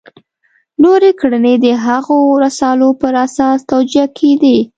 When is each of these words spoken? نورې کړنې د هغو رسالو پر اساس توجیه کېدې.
نورې 0.83 1.11
کړنې 1.21 1.53
د 1.63 1.67
هغو 1.85 2.19
رسالو 2.45 2.89
پر 3.01 3.13
اساس 3.25 3.57
توجیه 3.71 4.05
کېدې. 4.17 4.57